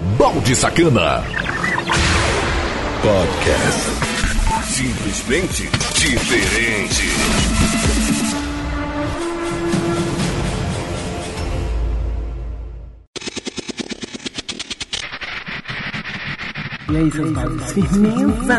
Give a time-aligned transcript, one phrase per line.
[0.00, 1.22] Balde Sacana.
[3.02, 3.90] Podcast.
[4.64, 7.06] Simplesmente diferente.
[16.90, 18.56] E aí, seus baldes, firmeza!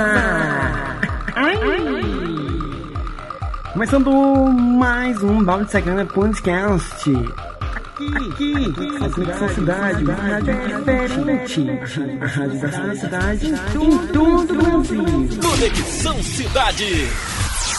[3.74, 4.12] Começando
[4.52, 7.12] mais um Balde Sacana Podcast.
[8.02, 11.66] Aqui, aqui, Conexão Cidade, uma rádio diferente.
[12.20, 15.04] A rádio da cidade em todo o Brasil.
[15.40, 17.08] Conexão Cidade.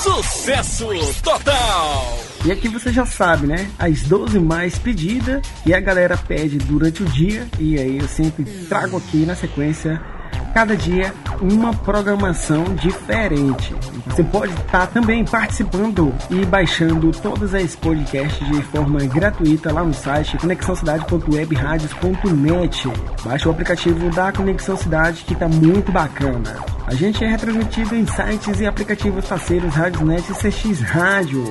[0.03, 0.87] Sucesso
[1.25, 2.19] total.
[2.45, 3.69] E aqui você já sabe, né?
[3.77, 7.49] As 12 mais pedidas e a galera pede durante o dia.
[7.59, 10.01] E aí eu sempre trago aqui na sequência
[10.53, 13.75] cada dia uma programação diferente.
[14.07, 19.95] Você pode estar também participando e baixando todas as podcasts de forma gratuita lá no
[19.95, 22.89] site conexãocidade.webradios.net.
[23.25, 26.55] Baixe o aplicativo da Conexão Cidade que está muito bacana.
[26.87, 31.43] A gente é retransmitido em sites e aplicativos parceiros Radiosnet e CX Rádio.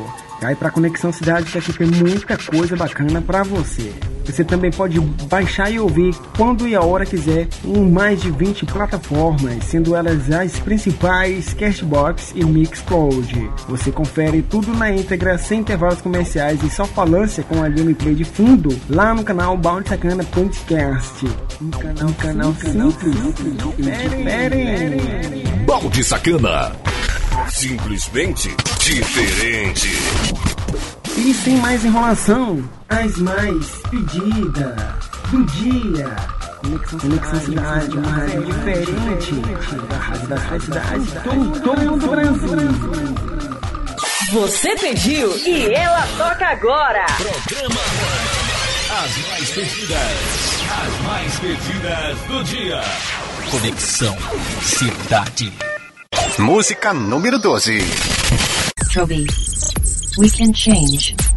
[0.42, 3.94] Cai para Conexão Cidade que aqui tem muita coisa bacana para você.
[4.26, 8.66] Você também pode baixar e ouvir quando e a hora quiser em mais de 20
[8.66, 13.52] plataformas, sendo elas as principais Castbox e Mixcloud.
[13.70, 18.24] Você confere tudo na íntegra, sem intervalos comerciais e só falância com a gameplay de
[18.24, 21.24] fundo lá no canal Bounty Sacana Podcast.
[21.62, 25.48] Um canal, um canal simples, simples, diferente.
[25.68, 26.72] Balde Sacana.
[27.50, 29.90] Simplesmente diferente.
[31.18, 34.76] E sem mais enrolação, as mais pedidas
[35.30, 36.16] do dia.
[36.62, 39.32] Conexão, Conexão Cidade, uma rádio diferente
[39.90, 43.22] da rádio da cidade, todo, todo o Brasil.
[44.32, 47.06] Você pediu e ela toca agora.
[47.18, 47.82] Programa
[49.04, 50.62] As mais pedidas.
[50.70, 52.82] As mais pedidas do dia.
[53.50, 54.18] Conexão
[54.62, 55.71] Cidade.
[56.38, 57.80] Música número 12.
[58.94, 59.26] Toby.
[60.18, 61.31] We can change.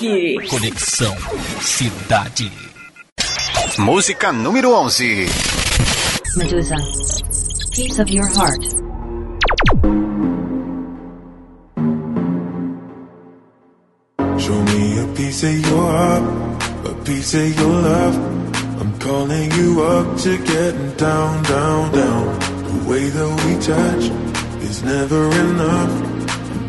[0.00, 0.48] Primeiro aqui.
[0.48, 1.16] Conexão
[1.60, 2.50] Cidade.
[3.78, 5.26] Música número 11.
[6.36, 6.76] Medusa.
[7.74, 8.64] Piece of your heart.
[14.38, 16.24] Show me a piece of your heart,
[16.86, 18.18] a piece of your love.
[18.80, 22.38] I'm calling you up to getting down, down, down.
[22.38, 26.19] The way that we touch is never enough.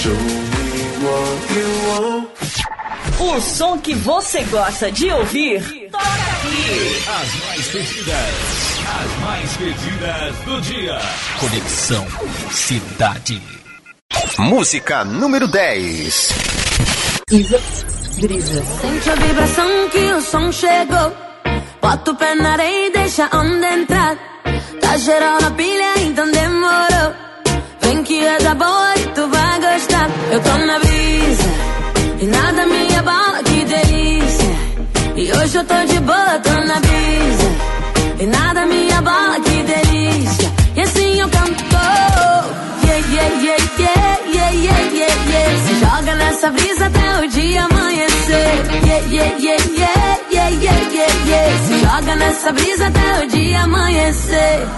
[0.00, 2.40] Show me what you want.
[3.20, 7.02] O som que você gosta de ouvir, toca aqui.
[7.06, 10.98] As mais pedidas, as mais pedidas do dia.
[11.38, 12.06] Conexão
[12.50, 13.42] Cidade.
[14.38, 16.32] Música número 10.
[17.28, 17.60] Brisa.
[18.20, 18.64] Brisa.
[18.80, 21.12] Sente a vibração que o som chegou.
[21.82, 24.16] Bota o pé na areia e deixa a onda entrar.
[24.80, 27.29] Tá geral na pilha, então demorou.
[27.90, 30.08] Vem que é da boa e tu vai gostar.
[30.30, 31.50] Eu tô na brisa
[32.20, 34.54] e nada me abala, que delícia.
[35.16, 37.50] E hoje eu tô de boa, tô na brisa.
[38.20, 40.52] E nada me abala, que delícia.
[40.76, 41.64] E assim eu canto.
[42.84, 45.56] Yeah, yeah, yeah, yeah, yeah, yeah, yeah, yeah.
[45.66, 48.52] Se joga nessa brisa até o dia amanhecer.
[48.86, 51.58] Yeah, yeah, yeah, yeah, yeah, yeah, yeah, yeah.
[51.66, 54.68] Se joga nessa brisa até o dia amanhecer.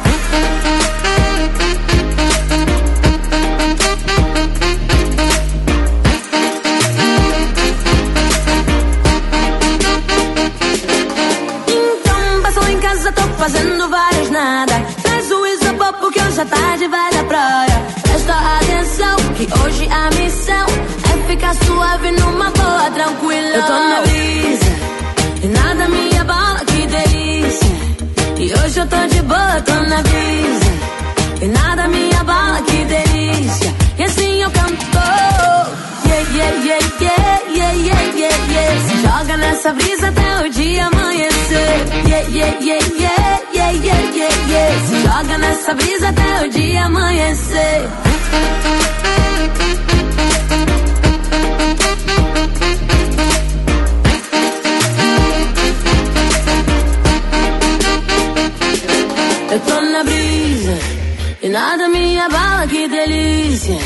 [16.43, 17.83] Isopor porque hoje a tarde vai da praia.
[18.03, 20.67] Presta atenção que hoje a missão
[21.11, 23.57] é ficar suave numa boa, tranquila.
[23.57, 24.73] Eu tô na brisa
[25.43, 27.69] e nada me abala, que delícia.
[28.39, 30.73] E hoje eu tô de boa, tô na brisa
[31.43, 33.75] e nada me abala, que delícia.
[33.99, 34.83] E assim eu canto.
[36.05, 38.81] Yeah, yeah, yeah, yeah, yeah, yeah, yeah, yeah.
[38.89, 41.87] Se joga nessa brisa até o dia amanhecer.
[42.07, 43.42] Yeah, yeah, yeah, yeah,
[43.93, 44.87] yeah, yeah, yeah.
[44.87, 47.89] Se joga nessa brisa até o dia amanhecer.
[59.53, 60.79] Eu tô na brisa
[61.43, 63.79] e nada me abala, que delícia.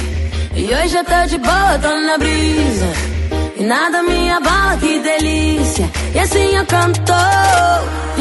[0.54, 2.88] E hoje eu tô de boa, tô na brisa.
[3.58, 5.90] E nada me abala, que delícia.
[6.14, 7.12] E assim eu canto.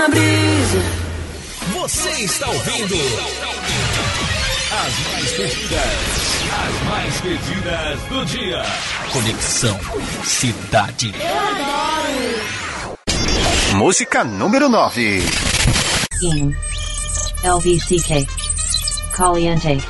[0.00, 0.82] Na brisa.
[1.74, 2.94] Você está ouvindo
[4.72, 5.82] as mais pedidas,
[6.52, 8.62] as mais pedidas do dia.
[9.12, 9.78] Conexão
[10.24, 11.12] Cidade.
[13.74, 15.22] Música número 9.
[16.22, 16.56] In.
[17.44, 18.26] LVCK.
[19.12, 19.82] Caliente.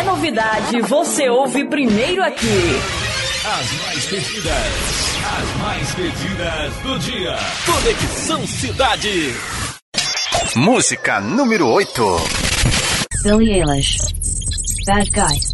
[0.00, 2.46] É novidade, você ouve primeiro aqui.
[3.44, 4.54] As mais pedidas,
[5.24, 7.36] as mais pedidas do dia.
[7.66, 9.34] Conexão Cidade.
[10.56, 12.16] Música número 8.
[13.22, 13.98] Billie Eilish.
[14.86, 15.49] Bad Guy.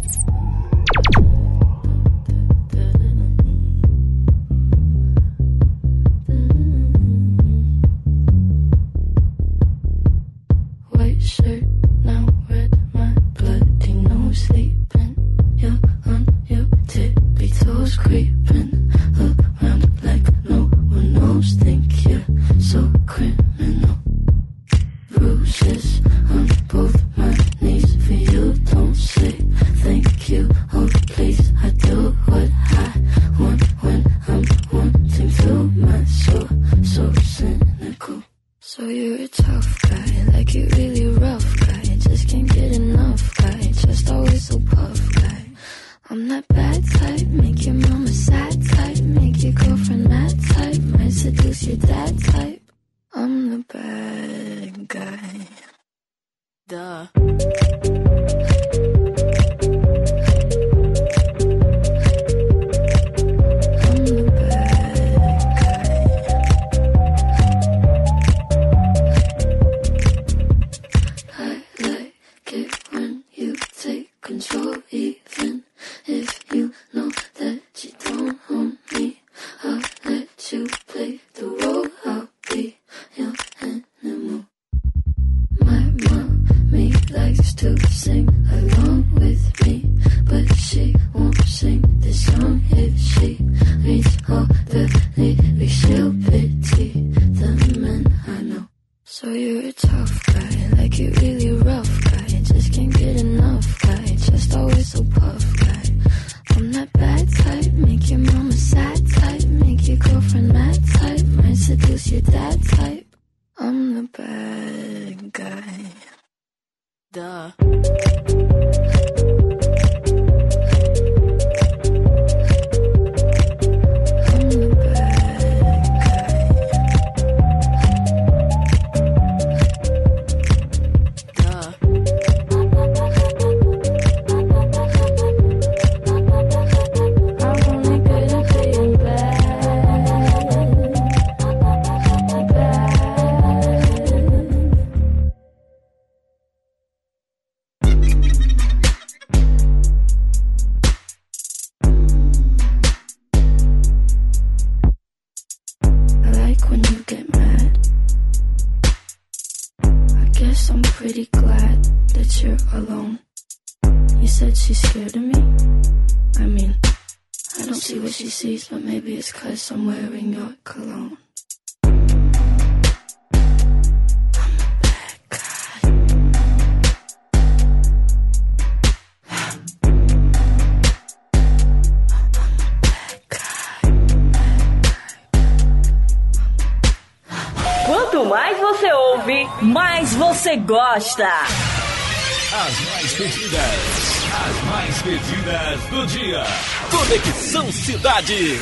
[190.47, 191.27] você gosta.
[191.27, 196.43] As mais pedidas, as mais pedidas do dia.
[196.89, 198.61] Conexão Cidade.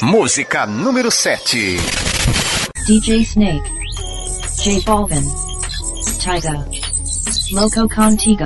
[0.00, 1.76] Música número 7.
[2.86, 3.70] DJ Snake,
[4.62, 5.26] J Balvin,
[6.18, 6.64] Tiger,
[7.52, 8.44] Loco Contigo.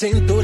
[0.00, 0.39] acento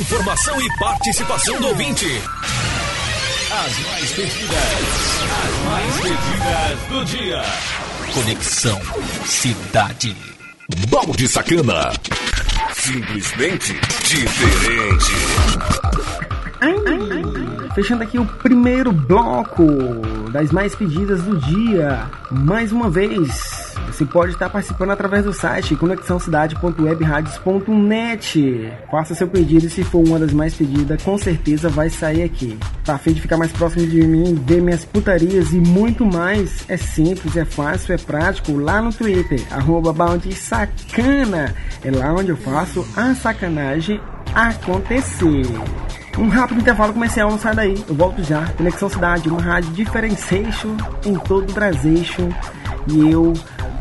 [0.00, 2.06] informação e participação do ouvinte.
[3.52, 4.56] As mais pedidas,
[5.44, 7.42] as mais pedidas do dia.
[8.14, 8.80] Conexão
[9.26, 10.16] Cidade.
[10.88, 11.92] Balde Sacana.
[12.72, 15.12] Simplesmente diferente.
[16.62, 19.66] Ai, fechando aqui o primeiro bloco
[20.30, 22.10] das mais pedidas do dia.
[22.30, 23.59] Mais uma vez,
[24.00, 28.72] você pode estar participando através do site conexãocidade.webradios.net.
[28.90, 32.58] Faça seu pedido e se for uma das mais pedidas, com certeza vai sair aqui.
[32.82, 36.64] Tá afim de ficar mais próximo de mim, ver minhas putarias e muito mais?
[36.66, 38.56] É simples, é fácil, é prático.
[38.56, 39.94] Lá no Twitter, arroba
[40.34, 41.54] Sacana.
[41.84, 44.00] É lá onde eu faço a sacanagem
[44.34, 45.44] acontecer.
[46.18, 47.84] Um rápido intervalo comercial, não sai daí.
[47.86, 48.46] Eu volto já.
[48.56, 52.02] Conexão Cidade, uma rádio differentiation em todo o Brasil.
[52.88, 53.34] E eu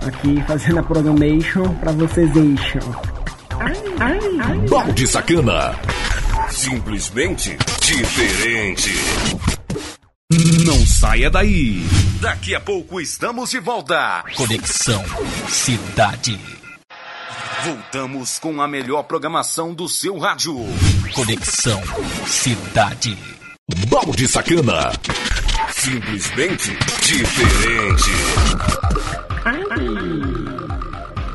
[0.06, 2.30] aqui fazendo a programation pra vocês.
[4.70, 5.76] Balde Sacana.
[6.50, 8.92] Simplesmente diferente.
[10.66, 11.84] Não saia daí.
[12.22, 14.24] Daqui a pouco estamos de volta.
[14.36, 15.04] Conexão
[15.48, 16.40] Cidade.
[17.64, 20.56] Voltamos com a melhor programação do seu rádio.
[21.14, 21.82] Conexão
[22.26, 23.18] Cidade.
[23.88, 24.92] Balde Sacana.
[25.72, 28.12] Simplesmente diferente.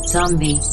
[0.09, 0.68] Zombie.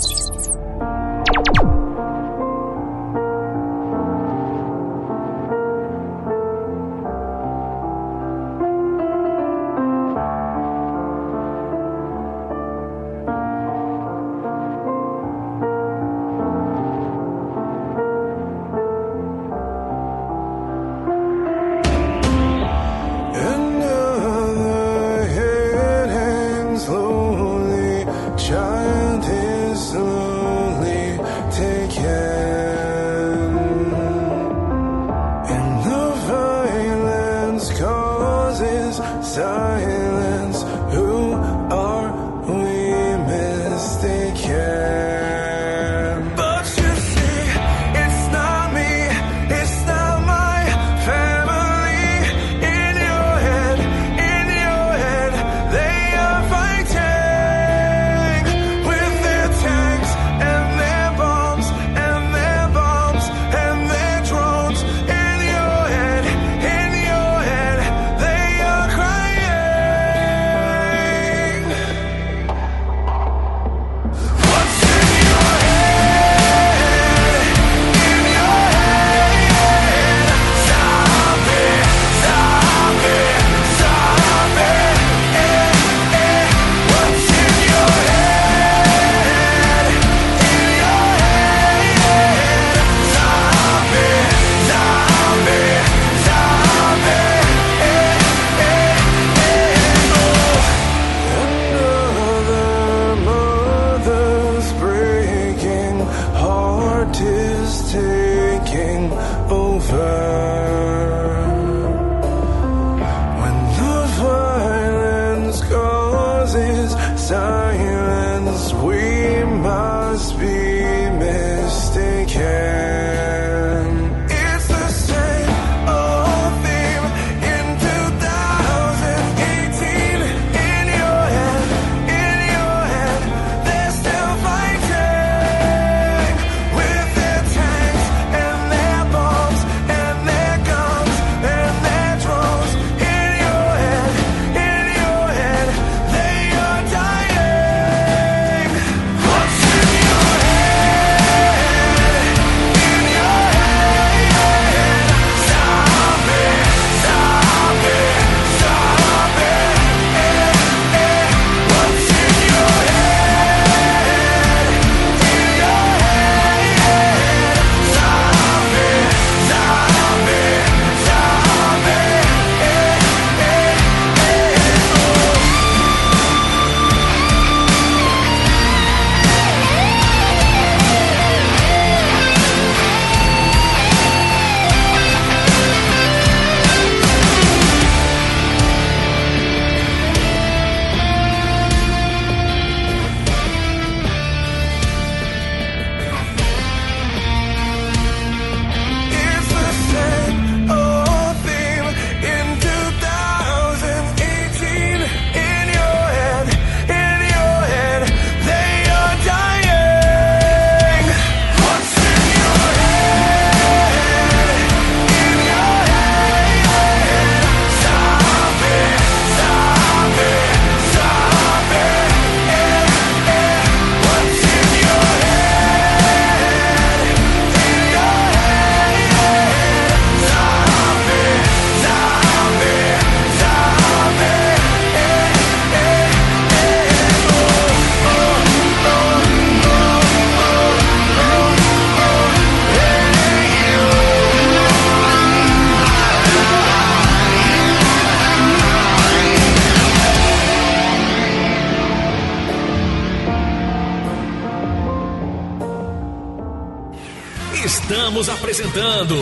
[258.77, 259.17] apresentando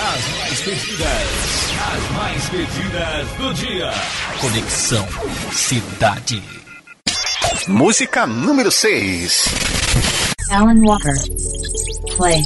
[0.00, 1.08] as mais pedidas,
[1.80, 3.90] as mais pedidas do dia.
[4.40, 5.06] Conexão
[5.50, 6.42] Cidade.
[7.66, 9.46] Música número 6.
[10.50, 11.14] Alan Walker.
[12.16, 12.40] Play.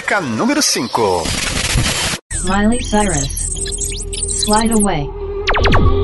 [0.00, 1.24] Música número 5.
[2.44, 3.28] Miley Cyrus.
[4.46, 5.99] Slide Away.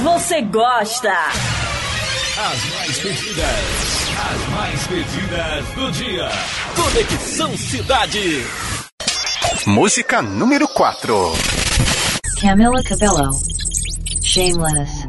[0.00, 1.10] você gosta.
[1.10, 3.46] As mais pedidas,
[4.30, 6.28] as mais pedidas do dia.
[6.74, 8.44] Conexão Cidade.
[9.66, 11.32] Música número 4.
[12.40, 13.30] Camila Cabello.
[14.22, 15.06] Shameless.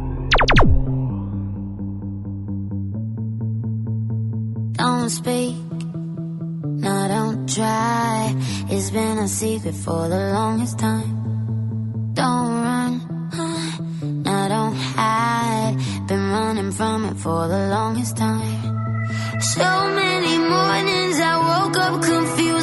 [4.77, 5.55] Don't speak.
[6.79, 8.35] No, don't try.
[8.69, 12.13] It's been a secret for the longest time.
[12.13, 13.06] Don't run.
[14.97, 18.61] had been running from it for the longest time.
[19.55, 19.69] So
[20.01, 22.56] many mornings I woke up confused.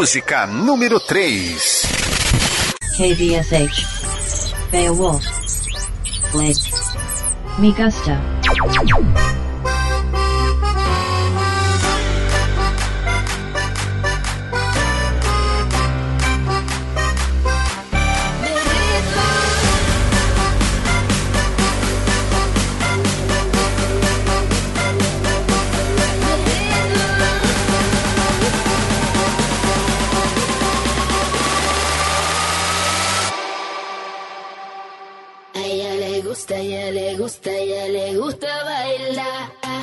[0.00, 1.82] Música número 3.
[2.96, 4.72] KVSH.
[4.72, 5.22] Beowulf.
[6.32, 6.58] Blade.
[7.58, 8.18] Me Gusta.
[37.10, 39.79] le gusta, ya le gusta bailar.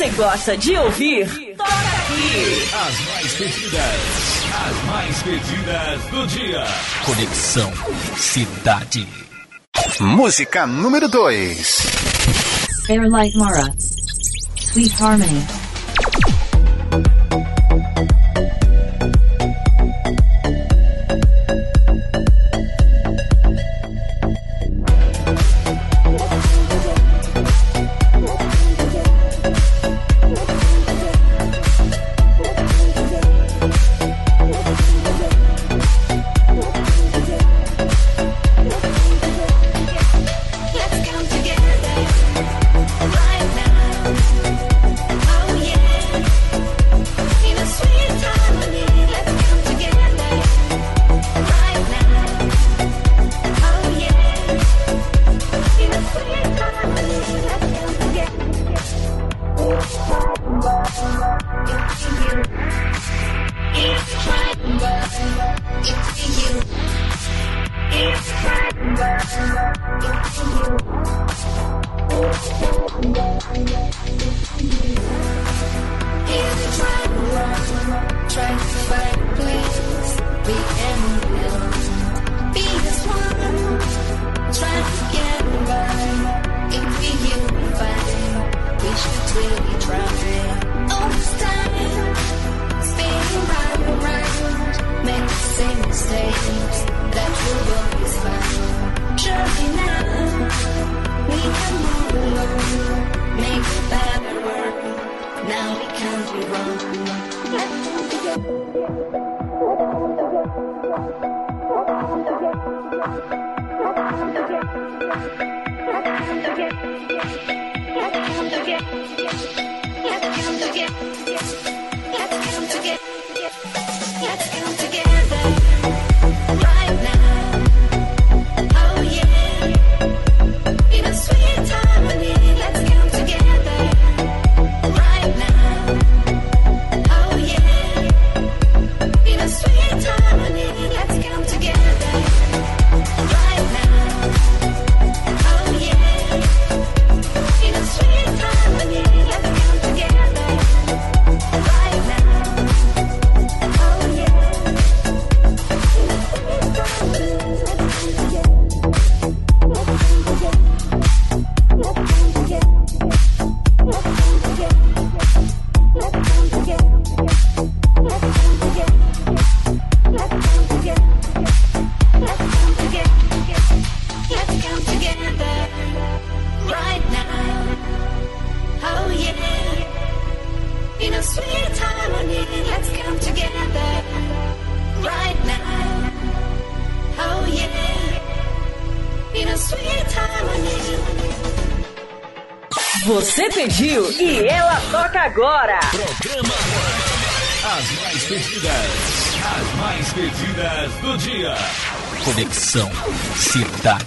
[0.00, 1.26] Você gosta de ouvir,
[1.58, 2.62] toca aqui.
[2.72, 4.00] As mais pedidas,
[4.54, 6.64] as mais pedidas do dia.
[7.04, 7.70] Conexão
[8.16, 9.06] Cidade.
[10.00, 11.82] Música número 2.
[12.86, 13.74] Fairlight Mara.
[14.56, 15.59] Sweet Harmony.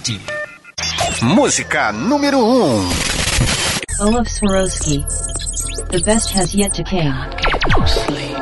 [0.04, 0.20] Cidade.
[1.22, 2.42] Música número 1.
[2.42, 2.88] Um.
[4.00, 5.02] Olaf Swarovski.
[5.90, 8.33] The best has yet to come.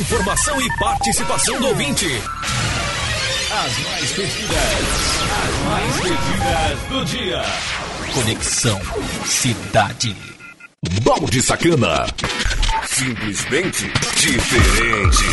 [0.00, 2.06] Informação e participação do ouvinte.
[3.52, 4.56] As mais pedidas.
[5.44, 7.42] As mais pedidas do dia.
[8.14, 8.80] Conexão
[9.26, 10.16] Cidade.
[11.02, 12.06] Balde Sacana.
[12.86, 15.24] Simplesmente diferente.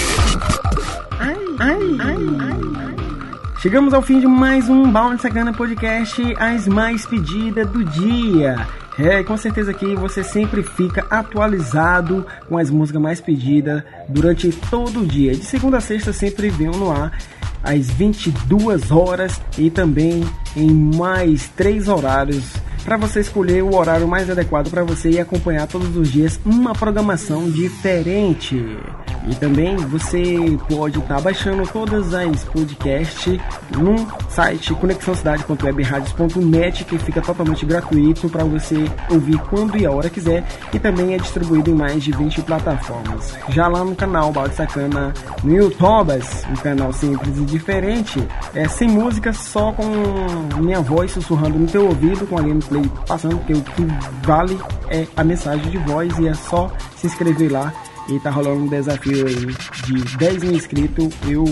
[3.62, 8.68] Chegamos ao fim de mais um Balde Sacana Podcast, as mais pedidas do dia.
[9.00, 15.02] É, com certeza aqui você sempre fica atualizado com as músicas mais pedidas durante todo
[15.02, 15.36] o dia.
[15.36, 17.16] De segunda a sexta sempre vem no ar
[17.64, 20.24] às 22 horas e também
[20.56, 25.68] em mais três horários para você escolher o horário mais adequado para você e acompanhar
[25.68, 28.56] todos os dias uma programação diferente.
[29.30, 33.40] E também você pode estar tá baixando todas as podcasts
[33.78, 33.96] no
[34.30, 40.80] site conexãocidade.webradios.net que fica totalmente gratuito para você ouvir quando e a hora quiser e
[40.80, 43.36] também é distribuído em mais de 20 plataformas.
[43.50, 45.14] Já lá no canal Balde Sacana
[45.44, 45.88] no YouTube,
[46.50, 49.84] um canal simples e diferente, é sem música, só com
[50.62, 53.88] minha voz sussurrando no teu ouvido com a gameplay passando, porque o que
[54.24, 54.58] vale
[54.90, 57.74] é a mensagem de voz e é só se inscrever lá
[58.10, 59.46] e tá rolando um desafio aí
[59.86, 61.10] de 10 mil inscritos.
[61.28, 61.46] Eu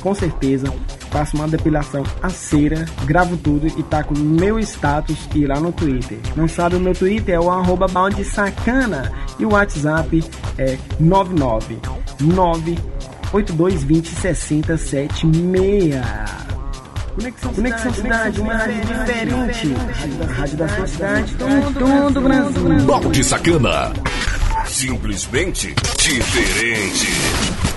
[0.00, 0.72] com certeza
[1.10, 5.72] faço uma depilação a cera, gravo tudo e taco no meu status e lá no
[5.72, 6.18] Twitter.
[6.36, 7.34] Não sabe o meu Twitter?
[7.34, 7.86] É o arroba
[8.24, 10.24] sacana e o WhatsApp
[10.58, 12.78] é 999
[13.32, 15.10] 8220 6076.
[17.14, 19.74] Conexão, Conexão Cidade, uma rádio diferente.
[20.36, 22.86] Rádio da sua cidade, todo o Brasil.
[22.86, 23.92] Balde Sacana.
[24.72, 27.69] Simplesmente diferente.